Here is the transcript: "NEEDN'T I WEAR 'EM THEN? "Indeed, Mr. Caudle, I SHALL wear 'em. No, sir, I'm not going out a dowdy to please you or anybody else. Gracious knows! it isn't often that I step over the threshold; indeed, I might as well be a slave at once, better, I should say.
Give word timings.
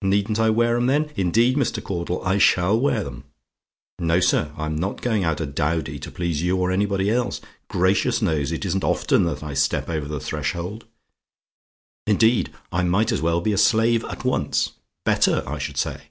"NEEDN'T 0.00 0.40
I 0.40 0.48
WEAR 0.48 0.78
'EM 0.78 0.86
THEN? 0.86 1.10
"Indeed, 1.14 1.58
Mr. 1.58 1.84
Caudle, 1.84 2.24
I 2.24 2.38
SHALL 2.38 2.80
wear 2.80 3.06
'em. 3.06 3.24
No, 3.98 4.18
sir, 4.18 4.50
I'm 4.56 4.76
not 4.76 5.02
going 5.02 5.24
out 5.24 5.42
a 5.42 5.44
dowdy 5.46 5.98
to 5.98 6.10
please 6.10 6.40
you 6.40 6.56
or 6.56 6.70
anybody 6.72 7.10
else. 7.10 7.42
Gracious 7.68 8.22
knows! 8.22 8.50
it 8.50 8.64
isn't 8.64 8.82
often 8.82 9.24
that 9.24 9.42
I 9.42 9.52
step 9.52 9.90
over 9.90 10.08
the 10.08 10.20
threshold; 10.20 10.86
indeed, 12.06 12.50
I 12.72 12.82
might 12.84 13.12
as 13.12 13.20
well 13.20 13.42
be 13.42 13.52
a 13.52 13.58
slave 13.58 14.04
at 14.06 14.24
once, 14.24 14.70
better, 15.04 15.42
I 15.46 15.58
should 15.58 15.76
say. 15.76 16.04